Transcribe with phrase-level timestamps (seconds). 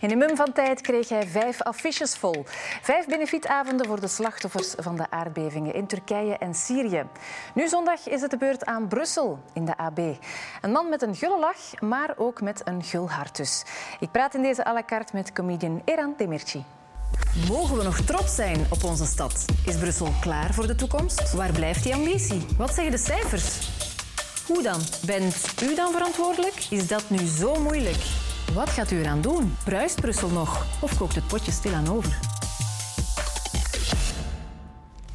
[0.00, 2.44] In een mum van tijd kreeg hij vijf affiches vol.
[2.82, 7.04] Vijf benefietavonden voor de slachtoffers van de aardbevingen in Turkije en Syrië.
[7.54, 9.98] Nu zondag is het de beurt aan Brussel in de AB.
[10.60, 13.64] Een man met een gulle lach, maar ook met een gul hart dus.
[14.00, 16.64] Ik praat in deze à la carte met comedian Eran Demirci.
[17.48, 19.44] Mogen we nog trots zijn op onze stad?
[19.66, 21.32] Is Brussel klaar voor de toekomst?
[21.32, 22.46] Waar blijft die ambitie?
[22.56, 23.70] Wat zeggen de cijfers?
[24.46, 24.80] Hoe dan?
[25.06, 26.66] Bent u dan verantwoordelijk?
[26.70, 28.29] Is dat nu zo moeilijk?
[28.54, 29.52] Wat gaat u eraan doen?
[29.64, 30.66] Bruist Brussel nog?
[30.82, 32.18] Of kookt het potje stilaan over?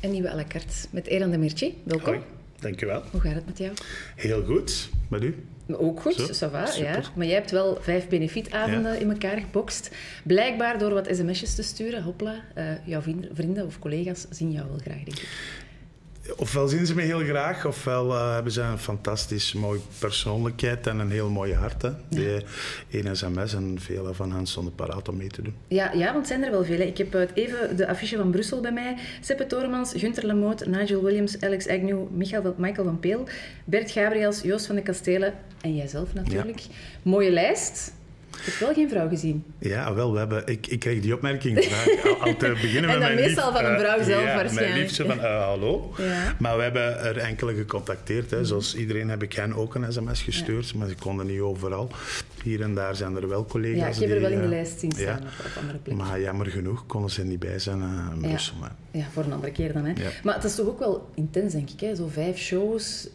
[0.01, 1.81] Een nieuwe à la carte met Eran Demirci.
[1.83, 2.13] Welkom.
[2.13, 2.19] Hoi,
[2.59, 3.03] dankjewel.
[3.11, 3.71] Hoe gaat het met jou?
[4.15, 4.89] Heel goed.
[5.09, 5.45] Met u?
[5.71, 6.65] Ook goed, Zo, ça va, ja.
[6.65, 7.11] super.
[7.15, 8.99] Maar jij hebt wel vijf benefietavonden Ja.
[8.99, 9.91] in elkaar gebokst.
[10.23, 12.35] Blijkbaar door wat sms'jes te sturen, hopla.
[12.53, 15.27] eh, jouw vrienden, vrienden of collega's zien jou wel graag, denk ik.
[16.37, 20.99] Ofwel zien ze me heel graag, ofwel eh, hebben ze een fantastisch mooie persoonlijkheid en
[20.99, 21.81] een heel mooi hart.
[21.81, 21.89] Hè.
[22.09, 22.41] Die
[22.91, 25.55] één sms en vele van hen stonden paraat om mee te doen.
[25.67, 26.77] Ja, ja, want zijn er wel veel.
[26.77, 26.83] hè.
[26.83, 28.95] Ik heb eh, even de affiche van Brussel bij mij.
[29.21, 33.27] Seppe Toremans, Gunther Lamoot, Nigel Williams, Alex Agnew, Michael, van- Michael van Peel,
[33.65, 36.61] Bert Gabriels, Joost van de Kastelen en jijzelf natuurlijk.
[37.01, 37.93] Mooie lijst.
[38.37, 39.43] Ik heb wel geen vrouw gezien.
[39.59, 42.99] Ja, wel, we hebben, ik, ik kreeg die opmerking graag al, al te beginnen En
[42.99, 44.67] met mijn meestal lief- van een vrouw eh, zelf ja, waarschijnlijk.
[44.69, 45.93] Mijn liefste van, eh, hallo.
[45.97, 46.35] Ja.
[46.39, 48.31] Maar we hebben er enkele gecontacteerd.
[48.31, 48.45] Hè.
[48.45, 51.89] Zoals iedereen heb ik hen ook een sms gestuurd, maar ze konden niet overal.
[52.43, 54.49] Hier en daar zijn er wel collega's Ja, ik heb er wel in de eh,
[54.49, 55.13] lijst zien staan ja.
[55.15, 56.05] op, op andere plekken.
[56.05, 57.81] Maar jammer genoeg konden ze niet bij zijn
[58.13, 58.55] in Brussel.
[58.59, 59.85] maar- Ja, voor een andere keer dan.
[59.85, 59.93] Hè.
[60.23, 61.79] Maar het is toch ook wel intens, denk ik.
[61.79, 61.95] Hè?
[61.95, 63.07] Zo vijf shows,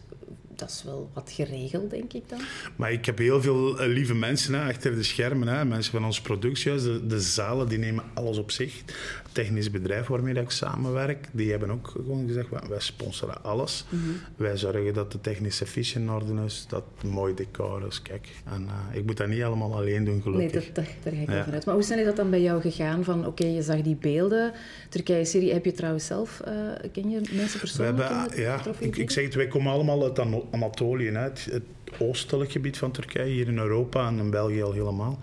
[0.61, 2.39] dat is wel wat geregeld, denk ik dan.
[2.75, 5.47] Maar ik heb heel veel eh, lieve mensen hè, achter de schermen.
[5.47, 5.65] Hè.
[5.65, 8.77] Mensen van ons productiehuis, de, de zalen, die nemen alles op zich.
[9.23, 13.85] Het technisch bedrijf waarmee dat ik samenwerk, die hebben ook gewoon gezegd, "Wij- sponsoren alles.
[13.89, 14.01] Mhm.
[14.35, 18.01] Wij zorgen dat de technische fiche in orde is, dat mooi decor is.
[18.01, 20.65] Kijk, en, eh, ik moet dat niet allemaal alleen doen, Nee, gelukkig.
[20.71, 21.33] dat, daar, ga ik Ja.
[21.33, 21.65] wel vanuit.
[21.65, 23.03] Maar hoe snel is dat dan bij jou gegaan?
[23.03, 24.51] Van, oké, je zag die beelden.
[24.89, 26.39] Turkije, Syrië, heb je trouwens zelf...
[26.39, 26.53] eh,
[26.91, 29.71] ken je mensen We persoonlijk hebben, in het ja, ik, ik zeg het, wij komen
[29.71, 30.15] allemaal uit
[30.51, 31.63] Anatolië, het, het
[31.99, 35.19] oostelijk gebied van Turkije, hier in Europa en in België al helemaal.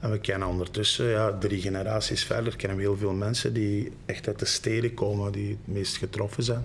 [0.00, 4.26] En we kennen ondertussen, ja, drie generaties verder, kennen we heel veel mensen die echt
[4.26, 6.64] uit de steden komen, die het meest getroffen zijn.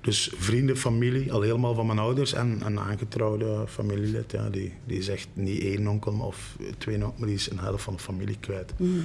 [0.00, 4.98] Dus vrienden, familie, al helemaal van mijn ouders en een aangetrouwde familielid, ja, die, die
[4.98, 8.02] is echt niet één onkel of twee onkel, maar die is een helft van de
[8.02, 8.72] familie kwijt.
[8.76, 9.00] Mhm.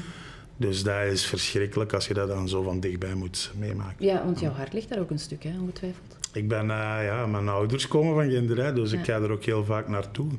[0.58, 4.06] Dus dat is verschrikkelijk als je dat dan zo van dichtbij moet meemaken.
[4.06, 6.21] Ja, want jouw hart ligt daar ook een stuk, hè, ongetwijfeld.
[6.34, 9.00] Ik ben, eh, ja, mijn ouders komen van Ginder, dus Ja.
[9.00, 10.32] ik ga er ook heel vaak naartoe.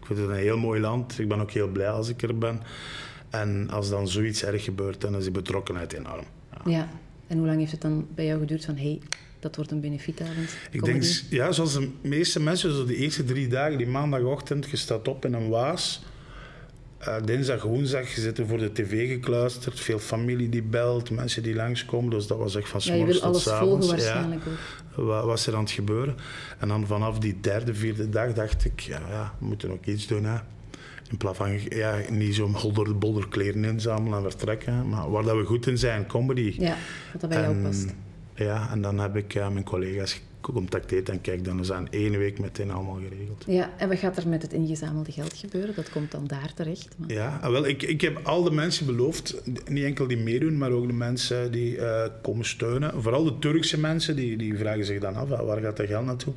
[0.00, 1.18] Ik vind het een heel mooi land.
[1.18, 2.60] Ik ben ook heel blij als ik er ben.
[3.30, 6.24] En als dan zoiets erg gebeurt, dan is die betrokkenheid enorm.
[6.50, 6.70] Ja.
[6.70, 6.88] Ja.
[7.26, 8.76] En hoe lang heeft het dan bij jou geduurd van...
[8.76, 9.00] hey,
[9.40, 10.56] dat wordt een benefietavond?
[10.70, 14.76] Ik denk, ja, zoals de meeste mensen, zo de eerste drie dagen, die maandagochtend, je
[14.76, 16.02] staat op in een waas.
[17.04, 19.80] Eh, dinsdag, woensdag, je zit er voor de tv gekluisterd.
[19.80, 22.10] Veel familie die belt, mensen die langskomen.
[22.10, 23.90] Dus dat was echt van Ja, je s'morgens wil tot alles volgen Ja.
[23.90, 24.42] waarschijnlijk
[24.96, 25.06] ook.
[25.06, 26.14] wat was er aan het gebeuren.
[26.58, 30.06] En dan vanaf die derde, vierde dag dacht ik, ja, ja we moeten ook iets
[30.06, 30.24] doen.
[30.24, 30.36] Hè.
[31.10, 34.88] In plaats van ja, niet zo holder bolder kleren inzamelen en vertrekken.
[34.88, 36.54] Maar waar dat we goed in zijn, comedy.
[36.58, 36.76] Ja,
[37.12, 37.94] wat dat bij jou En, past.
[38.34, 41.88] Ja, en dan heb ik eh, mijn collega's gecontacteerd en kijk, dan is dat in
[41.90, 43.44] één week meteen allemaal geregeld.
[43.46, 45.74] Ja, en wat gaat er met het ingezamelde geld gebeuren?
[45.74, 46.94] Dat komt dan daar terecht.
[46.96, 47.12] Maar...
[47.12, 50.70] Ja, ah, wel, ik, ik heb al de mensen beloofd, niet enkel die meedoen, maar
[50.70, 53.02] ook de mensen die eh, komen steunen.
[53.02, 56.04] Vooral de Turkse mensen, die, die vragen zich dan af, ah, waar gaat dat geld
[56.04, 56.34] naartoe?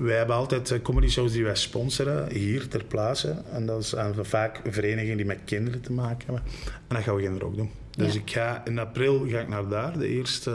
[0.00, 3.36] Wij hebben altijd eh, comedy shows die wij sponsoren, hier ter plaatse.
[3.52, 6.42] En dat zijn vaak verenigingen die met kinderen te maken hebben.
[6.88, 7.70] En dat gaan we kinderen ook doen.
[7.96, 8.20] Dus Ja.
[8.20, 10.50] ik ga, in april ga ik naar daar, de eerste,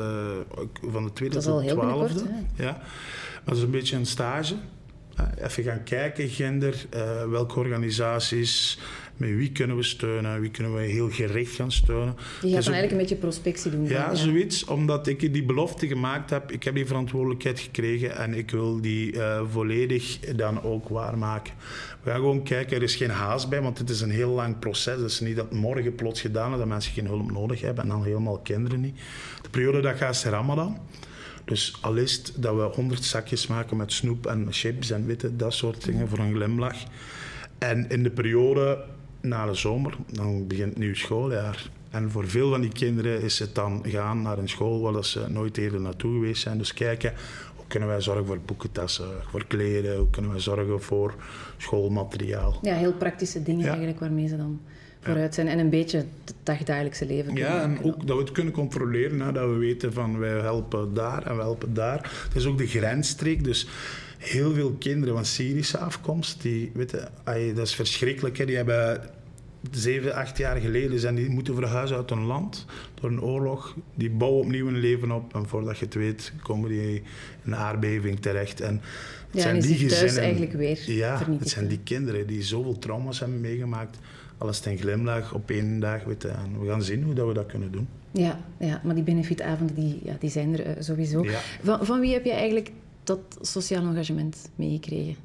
[0.55, 2.23] eh, van de tweede tot heel twaalfde.
[2.55, 4.55] Ja, maar dat is een beetje een stage.
[5.15, 8.79] Eh, Even gaan kijken, gender, eh, welke organisaties,
[9.19, 12.15] met wie kunnen we steunen, wie kunnen we heel gericht gaan steunen.
[12.41, 13.87] Je gaat dan eigenlijk een beetje prospectie doen.
[13.87, 16.51] ja, zoiets, omdat ik die belofte gemaakt heb.
[16.51, 21.53] Ik heb die verantwoordelijkheid gekregen en ik wil die eh, volledig dan ook waarmaken.
[22.03, 24.59] We gaan gewoon kijken, er is geen haast bij, want het is een heel lang
[24.59, 25.01] proces.
[25.01, 27.89] Het is niet dat morgen plots gedaan is, dat mensen geen hulp nodig hebben en
[27.89, 28.99] dan helemaal kinderen niet.
[29.41, 30.77] De periode dat gaat is Ramadan.
[31.45, 35.35] Dus al is het dat we honderd zakjes maken met snoep en chips en witte,
[35.35, 36.77] dat soort dingen voor een glimlach.
[37.57, 38.83] En in de periode
[39.21, 41.69] na de zomer, dan begint het nieuw schooljaar.
[41.89, 45.25] En voor veel van die kinderen is het dan gaan naar een school waar ze
[45.29, 46.57] nooit eerder naartoe geweest zijn.
[46.57, 47.13] Dus kijken,
[47.55, 51.13] hoe kunnen wij zorgen voor boekentassen, voor kleren, hoe kunnen wij zorgen voor
[51.57, 52.59] schoolmateriaal.
[52.61, 53.67] Ja, heel praktische dingen Ja.
[53.69, 54.59] eigenlijk waarmee ze dan
[54.99, 55.47] vooruit zijn.
[55.47, 59.31] En een beetje het dagdagelijkse leven Ja, en ook dat we het kunnen controleren, hè,
[59.31, 62.11] dat we weten van wij helpen daar en we helpen daar.
[62.27, 63.67] Het is ook de grensstreek, dus
[64.19, 69.01] heel veel kinderen van Syrische afkomst, die weten, ai, dat is verschrikkelijk, hè, die hebben
[69.71, 73.75] zeven, acht jaar geleden zijn die moeten verhuizen uit hun land door een oorlog.
[73.95, 77.03] Die bouwen opnieuw een leven op en voordat je het weet komen die in
[77.45, 78.61] een aardbeving terecht.
[78.61, 78.81] En het
[79.31, 80.21] ja, zijn die gezinnen.
[80.21, 83.97] eigenlijk weer Ja, het zijn die kinderen die zoveel trauma's hebben meegemaakt.
[84.37, 86.03] Alles ten glimlach op één dag.
[86.03, 87.87] Weet je, en we gaan zien hoe dat we dat kunnen doen.
[88.11, 91.25] Ja, ja maar die benefitavonden die, ja, die zijn er uh, sowieso.
[91.63, 92.71] Van, van wie heb je eigenlijk
[93.09, 95.15] dat sociaal engagement meegekregen?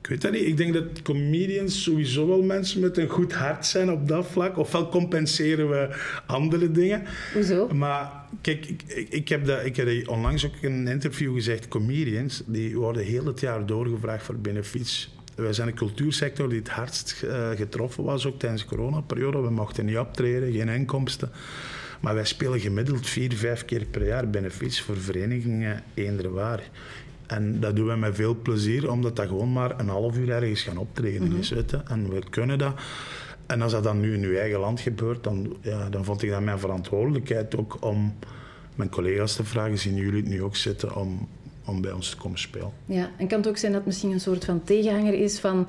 [0.00, 0.46] Ik weet dat niet.
[0.46, 4.58] Ik denk dat comedians sowieso wel mensen met een goed hart zijn op dat vlak.
[4.58, 5.96] Ofwel compenseren we
[6.26, 7.02] andere dingen.
[7.32, 7.68] Hoezo?
[7.68, 11.68] Maar kijk, ik, ik, heb, dat, ik heb onlangs ook in een interview gezegd...
[11.68, 15.14] comedians die worden heel het jaar doorgevraagd voor benefiets.
[15.34, 19.40] Wij zijn een cultuursector die het hardst uh, getroffen was, ook tijdens de coronaperiode.
[19.40, 21.30] We mochten niet optreden, geen inkomsten.
[22.04, 26.70] Maar wij spelen gemiddeld vier, vijf keer per jaar benefiets voor verenigingen eender waar.
[27.26, 30.62] En dat doen we met veel plezier, omdat dat gewoon maar een half uur ergens
[30.62, 31.50] gaan optreden is.
[31.50, 32.74] Mm En we kunnen dat.
[33.46, 36.30] En als dat dan nu in uw eigen land gebeurt, dan, ja, dan vond ik
[36.30, 38.14] dat mijn verantwoordelijkheid ook om
[38.74, 41.28] mijn collega's te vragen, zien jullie het nu ook zitten, om,
[41.64, 42.72] om bij ons te komen spelen.
[42.86, 45.68] Ja, en kan het ook zijn dat het misschien een soort van tegenhanger is van,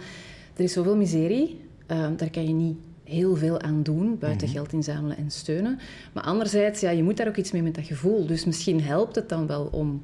[0.55, 1.59] er is zoveel miserie,
[1.91, 4.55] uh, daar kan je niet heel veel aan doen, buiten mhm.
[4.55, 5.79] geld inzamelen en steunen.
[6.13, 8.25] Maar anderzijds, ja, je moet daar ook iets mee met dat gevoel.
[8.25, 10.03] Dus misschien helpt het dan wel om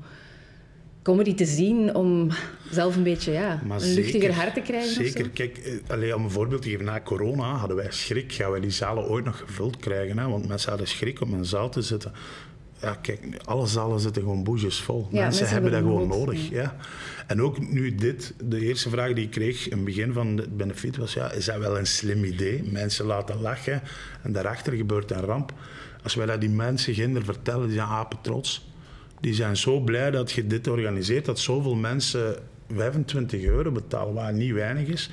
[1.02, 2.30] comedy te zien om
[2.72, 5.06] zelf een beetje ja, een luchtiger hart te krijgen.
[5.06, 5.30] Zeker.
[5.30, 8.34] Kijk, eh, alleen om een voorbeeld te geven, na corona hadden wij schrik.
[8.34, 10.18] Gaan wij die zalen ooit nog gevuld krijgen?
[10.18, 10.28] Hè?
[10.28, 12.12] Want mensen hadden schrik om in een zaal te zitten.
[12.82, 15.08] Ja, kijk, alle zalen zitten gewoon boejes vol.
[15.12, 16.50] mensen, hebben dat gewoon nodig.
[16.50, 16.76] Ja.
[17.28, 20.58] En ook nu dit, de eerste vraag die ik kreeg in het begin van het
[20.58, 22.64] benefit was: ja, is dat wel een slim idee?
[22.64, 23.82] Mensen laten lachen
[24.24, 25.54] en daarachter gebeurt een ramp.
[26.04, 28.70] Als wij dat die mensen ginder vertellen, die zijn apen trots
[29.22, 32.36] die zijn zo blij dat je dit organiseert, dat zoveel mensen
[32.76, 35.10] 25 euro betalen, wat niet weinig is,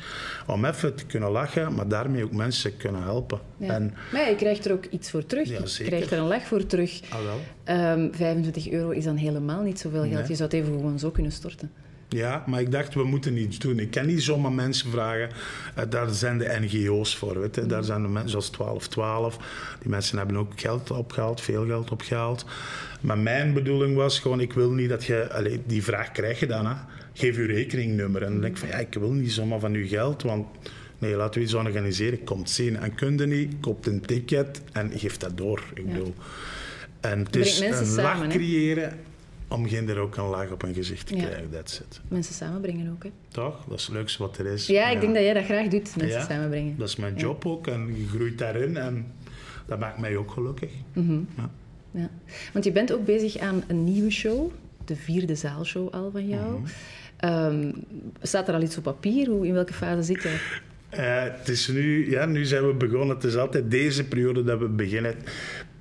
[0.46, 3.38] om even te kunnen lachen, maar daarmee ook mensen kunnen helpen.
[3.56, 3.74] Ja.
[3.74, 5.48] En, maar je krijgt er ook iets voor terug.
[5.48, 7.00] Ja, je krijgt er een lach voor terug.
[7.08, 8.10] Ah, wel.
[8.12, 10.28] 25 ehm, euro is dan helemaal niet zoveel geld.
[10.28, 11.70] Je zou het even gewoon zo kunnen storten.
[12.08, 13.78] Ja, maar ik dacht, we moeten iets doen.
[13.78, 15.30] Ik kan niet zomaar mensen vragen.
[15.78, 17.40] Uh, daar zijn de NGO's voor.
[17.40, 17.66] Weet je.
[17.66, 19.38] Daar zijn de mensen zoals 1212.
[19.80, 22.44] Die mensen hebben ook geld opgehaald, veel geld opgehaald.
[23.00, 25.32] Maar mijn bedoeling was gewoon, ik wil niet dat je...
[25.32, 26.74] Allez, die vraag krijg je dan, hè.
[27.18, 28.22] Geef je rekeningnummer.
[28.22, 30.46] En dan denk ik van, ja, ik wil niet zomaar van uw geld, want...
[30.98, 32.24] Nee, laten we iets organiseren.
[32.24, 32.76] Komt zien.
[32.76, 35.64] En kun je niet, koopt een ticket en geeft dat door.
[35.74, 36.14] Ik bedoel...
[37.00, 38.98] En het is een lach creëren
[39.48, 41.50] om er ook een laag op een gezicht te krijgen.
[41.50, 42.00] That's it.
[42.08, 43.10] Mensen samenbrengen ook, hè?
[43.28, 43.64] Toch?
[43.68, 44.66] Dat is het leukste wat er is.
[44.66, 46.74] Ja, ik denk dat jij dat graag doet, mensen samenbrengen.
[46.78, 49.06] Dat is mijn job ook en je groeit daarin en
[49.66, 50.70] dat maakt mij ook gelukkig.
[50.92, 51.20] Mhm.
[51.90, 52.10] ja.
[52.52, 54.50] Want je bent ook bezig aan een nieuwe show,
[54.84, 56.58] de vierde zaalshow al van jou.
[56.58, 56.64] Mm
[58.22, 59.28] staat er al iets op papier?
[59.28, 60.36] Hoe, in welke fase zit je?
[60.94, 63.16] Uh, het is nu, ja, nu zijn we begonnen.
[63.16, 65.14] Het is altijd deze periode dat we beginnen.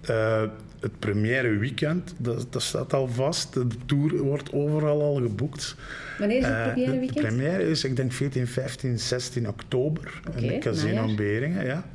[0.09, 0.41] Uh,
[0.79, 3.53] het première weekend, dat, dat, staat al vast.
[3.53, 5.75] De tour wordt overal al geboekt.
[6.17, 7.13] Wanneer is het eh, première weekend?
[7.13, 10.21] de première is, ik denk, 14, 15, 16 oktober.
[10.27, 11.85] Okay, in de Casino Beringen, ja.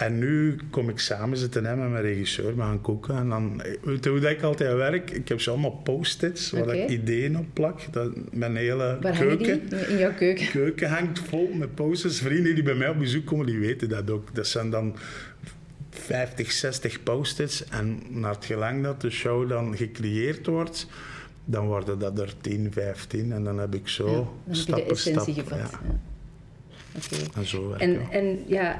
[0.00, 3.16] En nu kom ik samen zitten hè, met mijn regisseur, we gaan koken.
[3.16, 5.10] En dan, weet je hoe dat ik altijd werk?
[5.10, 7.80] Ik heb zo allemaal post-its waar ik ideeën op plak.
[7.90, 9.88] Dat, mijn hele waar keuken.
[9.88, 10.48] In jouw keuken?
[10.50, 12.20] keuken hangt vol met post-its.
[12.20, 14.34] Vrienden die bij mij op bezoek komen, die weten dat ook.
[14.34, 14.96] Dat zijn dan
[15.90, 17.64] 50, 60 post-its.
[17.64, 20.86] En naar het gelang dat de show dan gecreëerd wordt,
[21.44, 23.32] dan worden dat er 10, 15.
[23.32, 25.58] En dan heb ik zo ja, dan stap heb je de essentie gevat.
[25.58, 25.80] Ja.
[27.04, 27.26] Okay.
[27.34, 28.78] En zo en, en ja,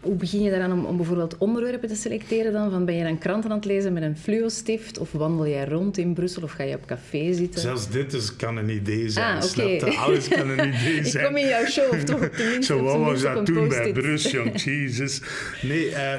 [0.00, 2.70] hoe begin je daaraan om, om, bijvoorbeeld onderwerpen te selecteren dan?
[2.70, 4.98] Van ben je dan kranten aan het lezen met een fluo-stift?
[4.98, 6.42] Of wandel jij rond in Brussel?
[6.42, 7.60] Of ga je op café zitten?
[7.60, 9.42] Zelfs dit is, kan een idee zijn.
[9.42, 9.78] Ah, okay.
[9.78, 11.24] Alles kan een idee zijn.
[11.24, 12.28] Ik kom in jouw show, of toch
[12.60, 15.20] Zo was dat toen bij Brussel, Jesus.
[15.62, 16.14] Nee, uh,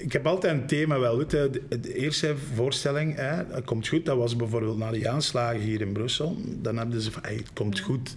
[0.00, 1.18] ik heb altijd een thema wel.
[1.18, 1.30] Weet.
[1.30, 5.92] De, eerste voorstelling, hè, het komt goed, dat was bijvoorbeeld na die aanslagen hier in
[5.92, 6.36] Brussel.
[6.46, 8.16] Dan hebben ze van, hey, het komt goed.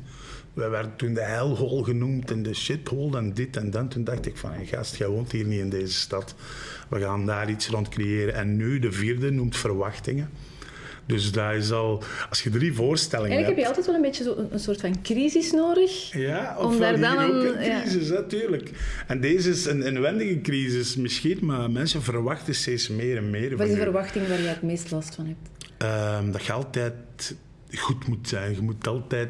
[0.55, 3.91] We werden toen de hellhole genoemd en de shithole en dit en dat.
[3.91, 6.35] Toen dacht ik van, hey, gast, jij woont hier niet in deze stad.
[6.89, 8.33] We gaan daar iets rond creëren.
[8.33, 10.29] En nu, de vierde, noemt Verwachtingen.
[11.05, 12.03] Dus dat is al...
[12.29, 15.01] Als je drie voorstellingen Eigenlijk heb je altijd wel een beetje zo een, soort van
[15.01, 16.13] crisis nodig.
[16.13, 18.71] Ja, of daar dan ook een crisis, natuurlijk.
[19.07, 23.67] En deze is een inwendige crisis misschien, maar mensen verwachten steeds meer en meer Wat
[23.67, 25.74] is de verwachting waar je het meest last van hebt?
[26.24, 27.35] Um, dat je altijd
[27.71, 28.55] goed moet zijn.
[28.55, 29.29] Je moet altijd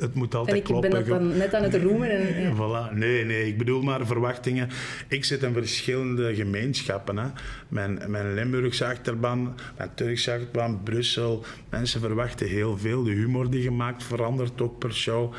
[0.00, 0.90] het moet altijd en ik kloppen.
[0.90, 2.10] ben dat dan net aan het roemen.
[2.10, 2.52] En, ja.
[2.54, 2.94] voilà.
[2.94, 4.68] Nee, nee, ik bedoel maar verwachtingen.
[5.08, 7.16] Ik zit in verschillende gemeenschappen.
[7.16, 7.28] Hè.
[7.68, 11.44] Mijn, mijn Limburgse achterban, mijn Turkse achterban, Brussel.
[11.68, 13.02] Mensen verwachten heel veel.
[13.02, 15.32] De humor die gemaakt verandert ook per show.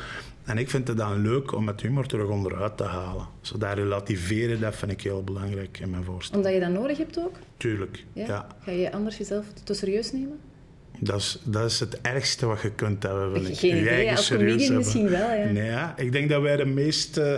[0.44, 3.26] En ik vind het dan leuk om met humor terug onderuit te halen.
[3.40, 6.36] Zo dat relativeren, dat vind ik heel belangrijk in mijn voorstel.
[6.36, 7.34] Omdat je dat nodig hebt ook?
[7.56, 8.46] Tuurlijk, ja.
[8.64, 10.38] Ga je anders jezelf te serieus nemen?
[11.04, 13.58] Dat is, dat is het ergste wat je kunt hebben, vind ik.
[13.58, 15.44] Geen idee, als comedian misschien wel, ja.
[15.44, 15.94] Nee, ja.
[15.96, 17.18] ik denk dat wij de meest...
[17.18, 17.34] Uh,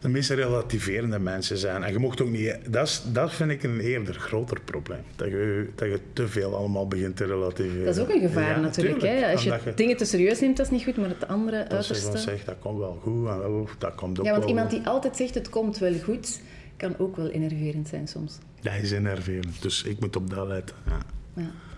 [0.00, 1.82] de meest relativerende mensen zijn.
[1.82, 2.56] En je mocht ook niet...
[2.68, 5.02] Dat, is, dat vind ik een eerder groter probleem.
[5.16, 7.84] Dat je, dat je te veel allemaal begint te relativeren.
[7.84, 9.02] Dat is ook een gevaar natuurlijk.
[9.02, 9.32] Hè?
[9.32, 12.10] Als je, dingen te serieus neemt, dat is niet goed, maar het andere dat uiterste...
[12.10, 13.28] Dat zegt, dat komt wel goed.
[13.28, 16.40] En dat komt ook ja, want wel iemand die altijd zegt, het komt wel goed,
[16.76, 18.38] kan ook wel enerverend zijn soms.
[18.60, 19.62] Dat is enerverend.
[19.62, 20.76] Dus ik moet op dat letten.
[20.86, 20.98] Ja.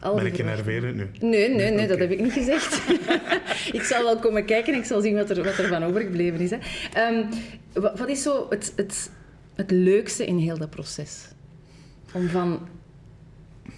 [0.03, 1.11] Ja, ben ik enerverend nu?
[1.21, 2.83] Nee, nee, nee, dat heb ik niet gezegd.
[3.79, 6.41] ik zal wel komen kijken en ik zal zien wat er, wat er van overgebleven
[6.41, 6.51] is.
[6.51, 6.59] Hè.
[7.09, 7.29] Um,
[7.73, 9.11] wat is zo het, het,
[9.55, 11.29] het leukste in heel dat proces?
[12.13, 12.69] Om van,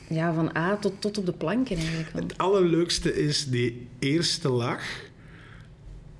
[0.08, 2.30] ja, van A tot, tot op de planken eigenlijk.
[2.30, 5.12] Het allerleukste is die eerste laag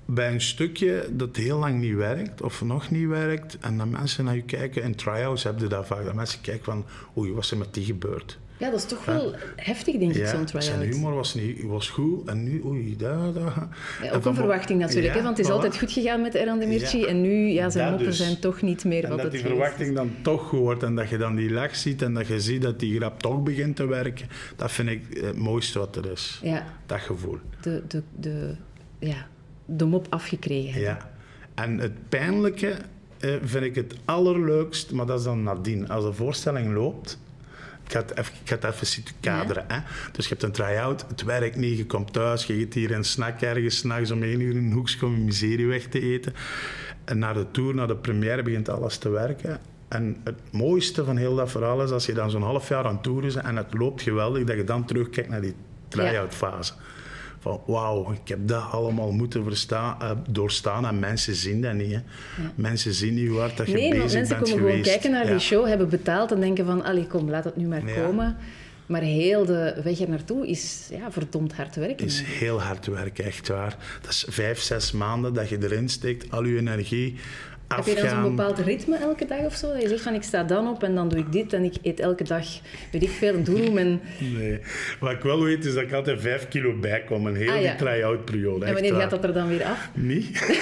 [0.05, 4.25] bij een stukje dat heel lang niet werkt of nog niet werkt en dan mensen
[4.25, 4.83] naar je kijken.
[4.83, 6.05] In try-outs heb je dat vaak.
[6.05, 6.85] Dat mensen kijken van,
[7.17, 8.39] oei, wat is er met die gebeurd?
[8.57, 10.63] Ja, dat is toch wel heftig, denk ik, zo'n try-out.
[10.63, 13.67] zijn humor was, niet, was goed en nu, oei, daar, daar.
[14.03, 16.65] Ja, ook een verwachting natuurlijk, hè, want het is altijd goed gegaan met Eran de
[16.65, 18.17] Mirci en nu, ja, zijn moppen dus.
[18.17, 21.09] zijn toch niet meer en wat dat het die verwachting dan toch wordt en dat
[21.09, 23.85] je dan die lach ziet en dat je ziet dat die grap toch begint te
[23.85, 26.39] werken, dat vind ik het mooiste wat er is.
[26.43, 26.65] Ja.
[26.85, 27.37] Dat gevoel.
[27.61, 28.55] De, de, de,
[28.99, 29.27] ja,
[29.65, 30.81] de mop afgekregen.
[30.81, 31.13] Ja.
[31.55, 32.75] En het pijnlijke
[33.19, 35.89] eh, vind ik het allerleukst, maar dat is dan nadien.
[35.89, 37.19] Als de voorstelling loopt
[37.85, 39.65] ik ga het even, ik ga het even zitten kaderen.
[39.67, 39.79] Hè?
[40.11, 43.03] Dus je hebt een try-out, het werkt niet, je komt thuis, je eet hier een
[43.03, 46.33] snack ergens, s'nachts om één uur in een hoekje om je miserie weg te eten.
[47.05, 49.59] En na de tour, na de première, begint alles te werken.
[49.87, 53.01] En het mooiste van heel dat verhaal is als je dan zo'n half jaar aan
[53.01, 55.55] tour is en het loopt geweldig, dat je dan terugkijkt naar die
[55.87, 56.73] try-out fase
[57.45, 61.91] van wauw, ik heb dat allemaal moeten verstaan, uh, doorstaan en mensen zien dat niet.
[61.91, 61.99] Hè.
[62.55, 65.11] Mensen zien niet hoe hard dat je nee, bezig bent Nee, mensen komen gewoon kijken
[65.11, 68.37] naar die show, hebben betaald en denken van, allee kom, laat het nu maar komen.
[68.85, 72.05] Maar heel de weg er naartoe is ja, verdomd hard werken.
[72.05, 73.77] is heel hard werken, echt waar.
[74.01, 77.15] Dat is vijf, zes maanden dat je erin steekt, al je energie
[77.67, 79.73] heb je dan zo'n bepaald ritme elke dag of zo?
[79.73, 81.75] Dat je zegt van ik sta dan op en dan doe ik dit en ik
[81.81, 82.45] eet elke dag,
[82.91, 83.77] weet ik veel, doel.
[83.77, 84.01] En...
[84.19, 84.59] Nee,
[84.99, 87.75] wat ik wel weet is dat ik altijd vijf kilo bijkom, een hele ah, ja.
[87.75, 88.65] try-out periode.
[88.65, 89.89] En wanneer gaat dat er dan weer af?
[89.93, 90.57] Niet.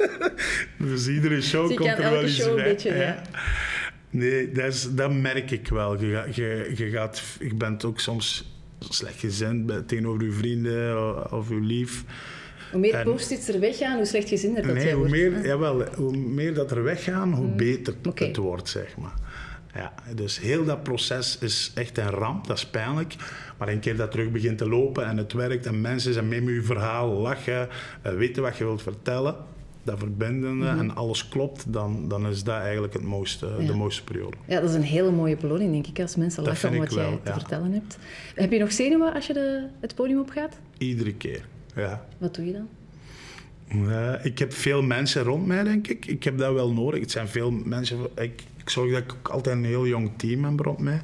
[0.90, 2.64] dus iedere show komt er wel iets bij.
[2.64, 3.22] Beetje, ja.
[4.10, 6.00] Nee, dat, is, dat merk ik wel.
[6.00, 11.60] Je, je, je, gaat, je bent ook soms slecht gezind tegenover je vrienden of je
[11.60, 12.04] lief.
[12.70, 16.54] Hoe meer post-its er weggaan, hoe slecht gezinder dat nee, hoe Meer, jawel, hoe meer
[16.54, 17.56] dat er weggaan, hoe mm.
[17.56, 19.14] beter het wordt, zeg maar.
[19.74, 23.16] Ja, dus heel dat proces is echt een ramp, dat is pijnlijk.
[23.58, 26.40] Maar een keer dat terug begint te lopen en het werkt en mensen zijn mee
[26.40, 27.68] met je verhaal, lachen,
[28.06, 29.36] uh, weten wat je wilt vertellen,
[29.82, 30.78] dat verbindende mhm.
[30.78, 34.36] en alles klopt, dan, dan is dat eigenlijk het mooiste, de mooiste periode.
[34.46, 37.18] Ja, dat is een hele mooie beloning, denk ik, als mensen lachen om wat jij
[37.22, 37.98] te vertellen hebt.
[38.34, 40.58] Heb je nog zenuwen als je de, het podium opgaat?
[40.78, 41.44] Iedere keer.
[41.78, 42.06] Ja.
[42.18, 42.68] Wat doe je dan?
[44.22, 46.06] ik heb veel mensen rond mij, denk ik.
[46.06, 47.00] Ik heb dat wel nodig.
[47.00, 47.98] Het zijn veel mensen.
[48.14, 51.00] Ik, ik zorg dat ik altijd een heel jong team heb rond mij.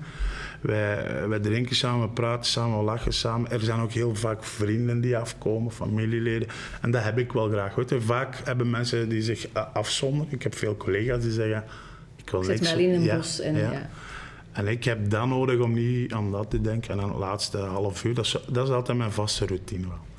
[0.60, 3.50] Wij, wij drinken samen, praten samen, lachen samen.
[3.50, 6.48] Er zijn ook heel vaak vrienden die afkomen, familieleden.
[6.80, 7.74] En dat heb ik wel graag.
[7.74, 10.32] Weet Vaak hebben mensen die zich afzonderen.
[10.32, 11.64] Ik heb veel collega's die zeggen...
[12.16, 12.72] Ik wil niks...
[12.72, 13.40] alleen in een bos.
[13.40, 13.88] En, ja.
[14.52, 16.90] en ik heb dat nodig om niet aan dat te denken.
[16.90, 20.12] En dan het laatste half uur, dat is, dat is altijd mijn vaste routine wel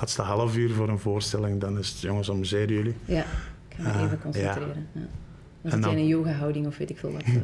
[0.00, 2.94] laatste half uur voor een voorstelling, dan is het jongens, om zeiden jullie.
[3.04, 3.24] Ja,
[3.68, 4.88] ik ga me even concentreren.
[4.92, 5.00] Ja.
[5.62, 7.22] Dan zit je in een yoga-houding of weet ik veel wat.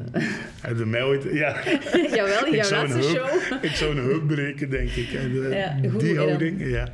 [0.70, 0.78] Uh.
[0.78, 1.62] de mij ooit, ja.
[2.16, 3.26] Jawel, in jouw laatste show.
[3.70, 5.08] ik zou een heup breken, denk ik.
[5.50, 6.92] Ja, die houding, ja.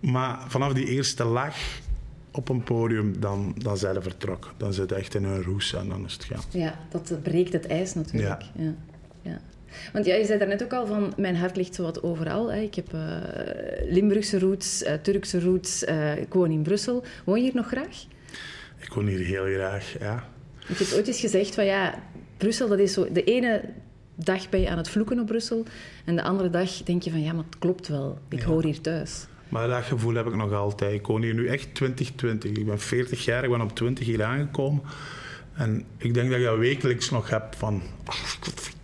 [0.00, 1.56] Maar vanaf die eerste lach
[2.30, 4.50] op een podium, dan, dan zijn ze vertrokken.
[4.56, 6.42] Dan zit echt in een roes en dan is het gaan.
[6.50, 8.42] Ja, dat breekt het ijs natuurlijk.
[8.42, 8.64] Ja.
[8.64, 8.74] ja.
[9.22, 9.40] ja.
[9.92, 12.52] Want ja, je zei daarnet ook al van, mijn hart ligt zowat overal.
[12.52, 12.60] Hè.
[12.60, 13.16] Ik heb uh,
[13.84, 17.04] Limburgse roots, uh, Turkse roots, uh, ik woon in Brussel.
[17.24, 18.04] Woon je hier nog graag?
[18.80, 20.28] Ik woon hier heel graag, ja.
[20.68, 22.02] Ik heb ooit eens gezegd van ja,
[22.36, 23.12] Brussel, dat is zo...
[23.12, 23.60] De ene
[24.14, 25.64] dag ben je aan het vloeken op Brussel
[26.04, 28.18] en de andere dag denk je van ja, maar het klopt wel.
[28.28, 29.26] Ik hoor hier thuis.
[29.48, 30.92] Maar dat gevoel heb ik nog altijd.
[30.92, 32.50] Ik woon hier nu echt 2020.
[32.50, 34.82] Ik ben 40 jaar, ik ben op 20 hier aangekomen.
[35.54, 37.82] En ik denk dat je wekelijks nog hebt van...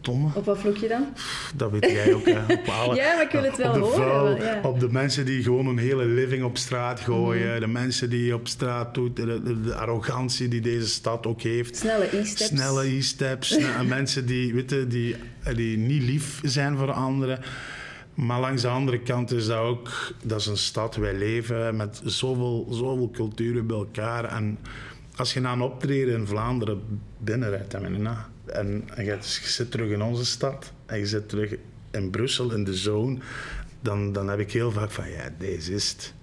[0.09, 1.07] Op wat vloek je dan?
[1.57, 2.25] Dat weet jij ook.
[2.25, 2.39] Hè.
[2.55, 4.37] Op alle, ja, maar ik wil het wel op horen.
[4.37, 4.61] ja.
[4.63, 7.51] Op de mensen die gewoon een hele living op straat gooien.
[7.51, 7.61] Mhm.
[7.61, 9.17] De mensen die op straat doet.
[9.17, 11.77] De, arrogantie die deze stad ook heeft.
[11.77, 12.47] Snelle e-steps.
[12.47, 13.59] Snelle e-steps.
[13.87, 15.17] mensen die, weet die,
[15.55, 17.39] die niet lief zijn voor anderen.
[18.15, 20.13] Maar langs de andere kant is dat ook...
[20.25, 24.25] Dat is een stad, wij leven met zoveel, zoveel culturen bij elkaar.
[24.25, 24.59] En
[25.17, 26.81] als je na een optreden in Vlaanderen
[27.19, 28.03] binnenrijdt en,
[28.51, 31.55] en, en je zit terug in onze stad en je zit terug
[31.91, 33.19] in Brussel, in de zone,
[33.81, 36.15] dan, dan heb ik heel vaak van, ja, deze is het.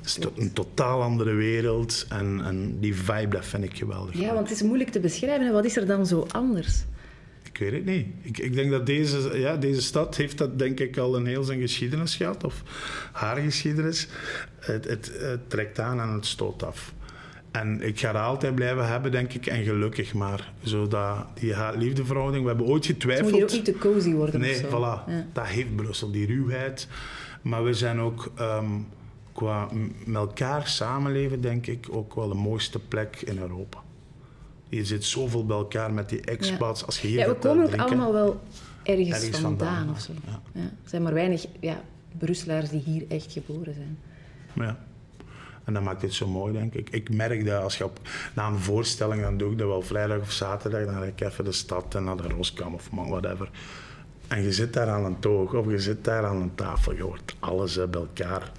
[0.00, 4.18] Het is een totaal andere wereld en, en die vibe, dat vind ik geweldig.
[4.18, 5.52] Ja, want het is moeilijk te beschrijven.
[5.52, 6.84] Wat is er dan zo anders?
[7.42, 8.06] Ik weet het niet.
[8.22, 11.42] Ik, ik denk dat deze, ja, deze stad heeft dat denk ik al een heel
[11.42, 12.62] zijn geschiedenis gehad, of
[13.12, 14.08] haar geschiedenis.
[14.58, 16.94] Het, het, het trekt aan en het stoot af.
[17.60, 20.52] En ik ga dat altijd blijven hebben, denk ik, en gelukkig maar.
[20.62, 23.30] Zodat die liefdeverhouding, we hebben ooit getwijfeld.
[23.30, 25.32] Het moet hier ook niet te cozy worden Nee, voilà.
[25.32, 26.88] Dat heeft Brussel, die ruwheid.
[27.42, 28.86] Maar we zijn ook um,
[29.32, 29.68] qua
[30.04, 33.82] met elkaar samenleven, denk ik, ook wel de mooiste plek in Europa.
[34.68, 36.80] Je zit zoveel bij elkaar met die expats.
[36.80, 36.86] Ja.
[36.86, 38.40] Als je hier ja, we komen ook allemaal wel
[38.82, 40.12] ergens, ergens vandaan, vandaan, of zo.
[40.26, 40.40] Ja.
[40.52, 40.60] Ja.
[40.60, 41.80] Er zijn maar weinig ja,
[42.18, 43.98] Brusselaars die hier echt geboren zijn.
[44.54, 44.78] Ja.
[45.66, 46.90] En dat maakt het zo mooi, denk ik.
[46.90, 48.00] Ik merk dat als je op,
[48.34, 51.44] na een voorstelling, dan doe ik dat wel vrijdag of zaterdag, dan ga ik even
[51.44, 53.50] de stad en naar de Roskam of whatever.
[54.28, 57.02] En je zit daar aan een toog of je zit daar aan een tafel, je
[57.02, 58.52] hoort alles bij elkaar.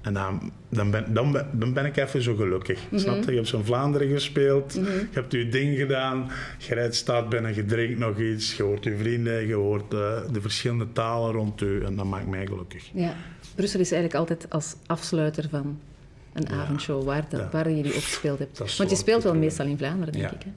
[0.00, 2.80] En dan, dan, ben, dan, ben, dan ben ik even zo gelukkig.
[2.90, 3.30] Mm Snap je?
[3.30, 7.54] Je hebt zo'n Vlaanderen gespeeld, mm je hebt je ding gedaan, je rijdt staat binnen,
[7.54, 11.60] je drinkt nog iets, je hoort je vrienden, je hoort de, de verschillende talen rond
[11.60, 12.90] je en dat maakt mij gelukkig.
[12.92, 13.14] Ja,
[13.54, 15.78] Brussel is eigenlijk altijd als afsluiter van
[16.34, 18.76] een avondshow waar, de, waar je die ook gespeeld hebt.
[18.76, 20.42] Want je speelt wel meestal in Vlaanderen, denk ik.
[20.42, 20.50] Hè?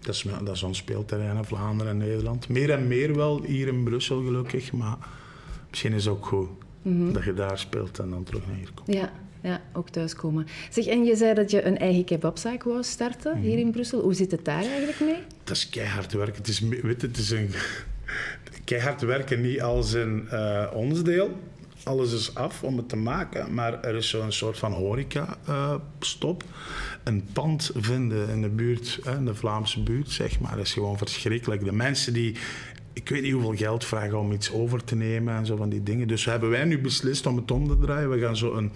[0.00, 2.48] Dat is, dat is ons speelterrein in Vlaanderen en Nederland.
[2.48, 4.72] Meer en meer wel hier in Brussel, gelukkig.
[4.72, 4.96] Maar
[5.70, 6.48] misschien is het ook goed
[6.82, 7.12] mm -hmm.
[7.12, 8.96] dat je daar speelt en dan terug naar hier komt.
[8.96, 9.12] Ja,
[9.42, 10.46] ja, ook thuiskomen.
[10.70, 13.48] Zeg, en je zei dat je een eigen kebabzaak wou starten mm -hmm.
[13.48, 14.00] hier in Brussel.
[14.00, 15.18] Hoe zit het daar eigenlijk mee?
[15.44, 16.36] Dat is keihard werken.
[16.36, 17.50] Het is, weet, het is een
[18.64, 21.38] keihard werken niet als een uh, ons deel
[21.84, 26.44] alles is af om het te maken, maar er is zo'n soort van horeca-stop.
[27.04, 31.64] een pand vinden in de buurt, in de Vlaamse buurt, zeg maar, is gewoon verschrikkelijk.
[31.64, 32.36] De mensen die
[32.92, 35.82] ik weet niet hoeveel geld vragen om iets over te nemen en zo van die
[35.82, 36.08] dingen.
[36.08, 38.10] Dus hebben wij nu beslist om het om te draaien.
[38.10, 38.72] We gaan zo een,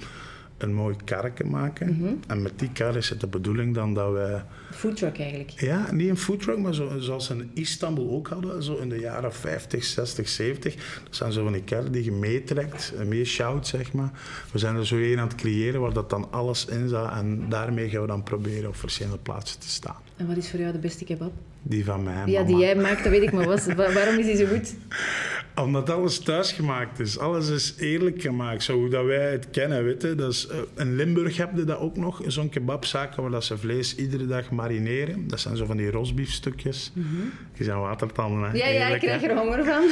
[0.58, 1.86] een mooi karretje maken.
[1.86, 2.20] Mm -hmm.
[2.26, 4.40] En met die kar is het de bedoeling dan dat we...
[4.70, 5.50] Foodtruck eigenlijk?
[5.50, 8.62] Ja, niet een foodtruck, maar zo, zoals in Istanbul ook hadden.
[8.62, 10.74] Zo in de jaren 50, 60, 70.
[10.74, 14.10] Dat zijn zo van die karren die je meetrekt, meeschouwt, zeg maar.
[14.52, 17.12] We zijn er zo een aan het creëren waar dat dan alles in zat.
[17.12, 19.96] En daarmee gaan we dan proberen op verschillende plaatsen te staan.
[20.16, 21.32] En wat is voor jou de beste kebab?
[21.62, 22.26] Die van mij.
[22.26, 22.44] Ja, mama.
[22.44, 24.74] die jij maakt, dat weet ik, maar was, waarom is die zo goed?
[25.54, 27.18] Omdat alles thuis gemaakt is.
[27.18, 29.84] Alles is eerlijk gemaakt, zo dat wij het kennen.
[29.84, 30.14] Weet je?
[30.14, 33.58] Dat is, uh, in Limburg heb je dat ook nog, zo'n kebabzaak waar dat ze
[33.58, 35.28] vlees iedere dag marineren.
[35.28, 36.92] Dat zijn zo van die rosbiefstukjes.
[36.94, 37.32] Mm -hmm.
[37.56, 38.50] Die zijn watertanden.
[38.50, 38.56] Hè?
[38.56, 39.88] Ja, ja, ik krijg er honger van.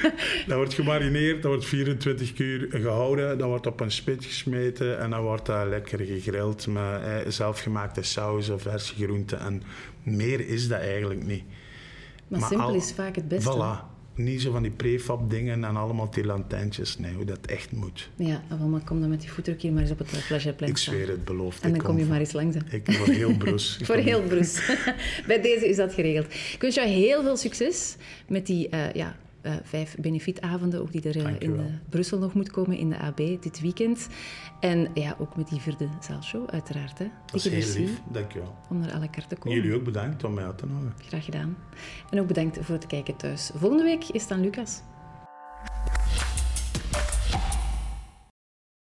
[0.46, 5.10] dat wordt gemarineerd, dat wordt 24 uur gehouden, dat wordt op een spit gesmeten en
[5.10, 9.62] dan wordt dat lekker gegrild met eh, zelfgemaakte sauzen, verse groenten en
[10.02, 11.44] meer is dat eigenlijk niet.
[12.28, 13.52] Maar, maar simpel al, is vaak het beste.
[13.52, 13.93] Voilà.
[14.14, 16.98] Niet zo van die prefab dingen en allemaal die lantijntjes.
[16.98, 18.10] Nee, hoe dat echt moet.
[18.16, 21.08] Ja, maar kom dan met die voetdruk hier maar eens op het flageplein Ik zweer
[21.08, 21.62] het, beloofd.
[21.62, 22.56] En dan kom je maar eens langs.
[22.70, 23.78] Ik word heel broes.
[23.84, 24.60] Voor heel broes.
[25.26, 26.34] Bij deze is dat geregeld.
[26.34, 27.96] Ik wens jou heel veel succes
[28.28, 29.16] met die uh, ja,
[29.46, 32.98] uh, vijf benefietavonden, ook die er uh, in uh, Brussel nog moet komen, in de
[32.98, 34.08] AB dit weekend.
[34.60, 36.98] En ja, ook met die vierde zaalshow, uiteraard.
[36.98, 37.06] Hè.
[37.26, 38.54] Dat is heel lief, dankjewel.
[38.68, 39.58] Om naar alle kaarten te komen.
[39.58, 40.94] Jullie ook bedankt om mij uit te nodigen.
[41.06, 41.56] Graag gedaan.
[42.10, 43.50] En ook bedankt voor het kijken thuis.
[43.54, 44.82] Volgende week is dan Lucas.